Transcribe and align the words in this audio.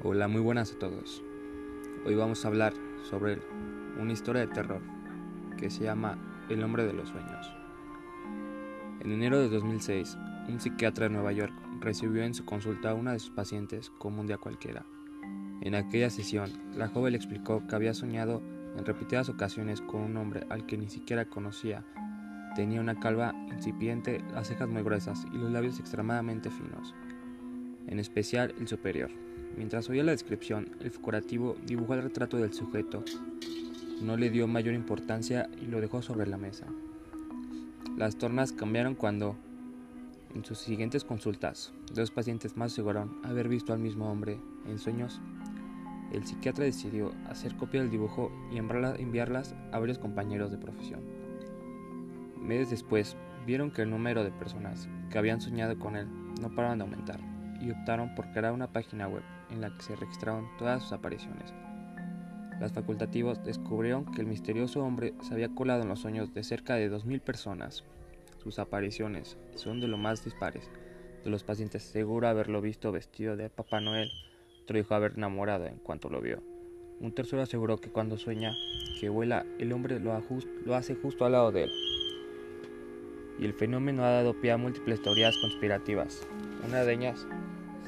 Hola, 0.00 0.28
muy 0.28 0.40
buenas 0.40 0.72
a 0.72 0.78
todos. 0.78 1.24
Hoy 2.06 2.14
vamos 2.14 2.44
a 2.44 2.48
hablar 2.48 2.72
sobre 3.02 3.40
una 3.98 4.12
historia 4.12 4.42
de 4.42 4.54
terror 4.54 4.80
que 5.56 5.70
se 5.70 5.82
llama 5.82 6.16
El 6.48 6.62
hombre 6.62 6.86
de 6.86 6.92
los 6.92 7.08
sueños. 7.08 7.52
En 9.00 9.10
enero 9.10 9.40
de 9.40 9.48
2006, 9.48 10.16
un 10.48 10.60
psiquiatra 10.60 11.08
de 11.08 11.14
Nueva 11.14 11.32
York 11.32 11.52
recibió 11.80 12.22
en 12.22 12.32
su 12.32 12.44
consulta 12.44 12.90
a 12.90 12.94
una 12.94 13.12
de 13.12 13.18
sus 13.18 13.30
pacientes 13.30 13.90
como 13.98 14.20
un 14.20 14.28
día 14.28 14.38
cualquiera. 14.38 14.86
En 15.62 15.74
aquella 15.74 16.10
sesión, 16.10 16.52
la 16.76 16.86
joven 16.86 17.14
le 17.14 17.18
explicó 17.18 17.66
que 17.66 17.74
había 17.74 17.92
soñado 17.92 18.40
en 18.76 18.84
repetidas 18.84 19.28
ocasiones 19.28 19.80
con 19.80 20.02
un 20.02 20.16
hombre 20.16 20.46
al 20.48 20.64
que 20.66 20.78
ni 20.78 20.88
siquiera 20.88 21.24
conocía. 21.24 21.84
Tenía 22.54 22.80
una 22.80 23.00
calva 23.00 23.34
incipiente, 23.50 24.22
las 24.32 24.46
cejas 24.46 24.68
muy 24.68 24.82
gruesas 24.82 25.26
y 25.32 25.38
los 25.38 25.50
labios 25.50 25.80
extremadamente 25.80 26.50
finos, 26.50 26.94
en 27.88 27.98
especial 27.98 28.54
el 28.60 28.68
superior. 28.68 29.10
Mientras 29.56 29.88
oía 29.88 30.04
la 30.04 30.12
descripción, 30.12 30.70
el 30.80 30.92
curativo 30.92 31.56
dibujó 31.66 31.94
el 31.94 32.02
retrato 32.02 32.36
del 32.36 32.52
sujeto. 32.52 33.02
No 34.00 34.16
le 34.16 34.30
dio 34.30 34.46
mayor 34.46 34.74
importancia 34.74 35.48
y 35.60 35.66
lo 35.66 35.80
dejó 35.80 36.02
sobre 36.02 36.26
la 36.26 36.36
mesa. 36.36 36.66
Las 37.96 38.16
tornas 38.16 38.52
cambiaron 38.52 38.94
cuando, 38.94 39.36
en 40.34 40.44
sus 40.44 40.58
siguientes 40.58 41.02
consultas, 41.02 41.72
dos 41.92 42.12
pacientes 42.12 42.56
más 42.56 42.72
aseguraron 42.72 43.18
haber 43.24 43.48
visto 43.48 43.72
al 43.72 43.80
mismo 43.80 44.10
hombre 44.10 44.38
en 44.68 44.78
sueños. 44.78 45.20
El 46.12 46.24
psiquiatra 46.24 46.64
decidió 46.64 47.12
hacer 47.28 47.56
copia 47.56 47.80
del 47.80 47.90
dibujo 47.90 48.30
y 48.52 48.58
enviarlas 48.58 49.54
a 49.72 49.78
varios 49.78 49.98
compañeros 49.98 50.52
de 50.52 50.58
profesión. 50.58 51.00
Meses 52.40 52.70
después, 52.70 53.16
vieron 53.44 53.70
que 53.72 53.82
el 53.82 53.90
número 53.90 54.22
de 54.22 54.30
personas 54.30 54.88
que 55.10 55.18
habían 55.18 55.40
soñado 55.40 55.78
con 55.78 55.96
él 55.96 56.06
no 56.40 56.54
paraban 56.54 56.78
de 56.78 56.84
aumentar 56.84 57.37
y 57.60 57.70
optaron 57.70 58.14
por 58.14 58.30
crear 58.32 58.52
una 58.52 58.72
página 58.72 59.08
web 59.08 59.22
en 59.50 59.60
la 59.60 59.74
que 59.74 59.82
se 59.82 59.96
registraron 59.96 60.48
todas 60.58 60.82
sus 60.82 60.92
apariciones. 60.92 61.52
Los 62.60 62.72
facultativos 62.72 63.44
descubrieron 63.44 64.04
que 64.06 64.20
el 64.20 64.26
misterioso 64.26 64.82
hombre 64.82 65.14
se 65.22 65.32
había 65.32 65.54
colado 65.54 65.82
en 65.82 65.88
los 65.88 66.00
sueños 66.00 66.34
de 66.34 66.42
cerca 66.42 66.74
de 66.74 66.90
2.000 66.90 67.20
personas. 67.20 67.84
Sus 68.42 68.58
apariciones 68.58 69.36
son 69.54 69.80
de 69.80 69.88
lo 69.88 69.96
más 69.96 70.24
dispares. 70.24 70.68
De 71.22 71.30
los 71.30 71.44
pacientes 71.44 71.82
seguro 71.84 72.26
haberlo 72.26 72.60
visto 72.60 72.90
vestido 72.90 73.36
de 73.36 73.48
Papá 73.48 73.80
Noel, 73.80 74.10
otro 74.62 74.76
dijo 74.76 74.94
haber 74.94 75.12
enamorado 75.12 75.66
en 75.66 75.78
cuanto 75.78 76.10
lo 76.10 76.20
vio. 76.20 76.42
Un 77.00 77.12
tercero 77.12 77.42
aseguró 77.42 77.78
que 77.78 77.90
cuando 77.90 78.18
sueña 78.18 78.52
que 79.00 79.08
vuela, 79.08 79.46
el 79.58 79.72
hombre 79.72 80.00
lo, 80.00 80.20
lo 80.64 80.74
hace 80.74 80.96
justo 80.96 81.24
al 81.24 81.32
lado 81.32 81.52
de 81.52 81.64
él. 81.64 81.70
Y 83.38 83.44
el 83.44 83.54
fenómeno 83.54 84.02
ha 84.04 84.10
dado 84.10 84.40
pie 84.40 84.50
a 84.50 84.56
múltiples 84.56 85.00
teorías 85.00 85.38
conspirativas. 85.38 86.26
Una 86.66 86.82
de 86.82 86.94
ellas 86.94 87.26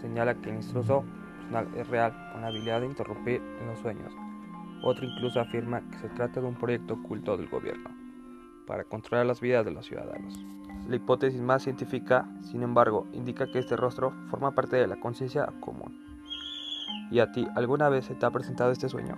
señala 0.01 0.35
que 0.35 0.51
el 0.51 0.57
intruso 0.57 1.05
personal 1.37 1.69
es 1.77 1.89
real, 1.89 2.13
con 2.33 2.43
la 2.43 2.49
habilidad 2.49 2.81
de 2.81 2.87
interrumpir 2.87 3.43
los 3.67 3.79
sueños. 3.81 4.13
Otro 4.83 5.05
incluso 5.05 5.41
afirma 5.41 5.81
que 5.91 5.99
se 5.99 6.09
trata 6.11 6.41
de 6.41 6.47
un 6.47 6.55
proyecto 6.55 6.95
oculto 6.95 7.37
del 7.37 7.49
gobierno 7.49 7.91
para 8.67 8.85
controlar 8.85 9.27
las 9.27 9.41
vidas 9.41 9.65
de 9.65 9.73
los 9.73 9.87
ciudadanos. 9.87 10.39
La 10.89 10.97
hipótesis 10.97 11.41
más 11.41 11.63
científica, 11.63 12.29
sin 12.43 12.63
embargo, 12.63 13.07
indica 13.13 13.47
que 13.47 13.59
este 13.59 13.77
rostro 13.77 14.13
forma 14.31 14.53
parte 14.53 14.77
de 14.77 14.87
la 14.87 15.01
conciencia 15.01 15.47
común. 15.61 15.99
¿Y 17.11 17.19
a 17.19 17.33
ti 17.33 17.47
alguna 17.57 17.89
vez 17.89 18.05
se 18.05 18.15
te 18.15 18.25
ha 18.25 18.31
presentado 18.31 18.71
este 18.71 18.89
sueño? 18.89 19.17